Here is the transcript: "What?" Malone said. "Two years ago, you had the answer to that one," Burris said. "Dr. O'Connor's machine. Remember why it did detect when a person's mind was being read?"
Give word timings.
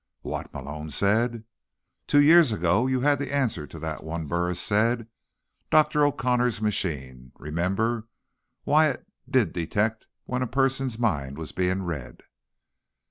"What?" 0.21 0.51
Malone 0.51 0.89
said. 0.89 1.43
"Two 2.07 2.21
years 2.23 2.51
ago, 2.51 2.87
you 2.87 3.01
had 3.01 3.19
the 3.19 3.31
answer 3.31 3.67
to 3.67 3.77
that 3.77 4.03
one," 4.03 4.25
Burris 4.25 4.59
said. 4.59 5.05
"Dr. 5.69 6.03
O'Connor's 6.03 6.59
machine. 6.59 7.31
Remember 7.37 8.07
why 8.63 8.89
it 8.89 9.05
did 9.29 9.53
detect 9.53 10.07
when 10.25 10.41
a 10.41 10.47
person's 10.47 10.97
mind 10.97 11.37
was 11.37 11.51
being 11.51 11.83
read?" 11.83 12.23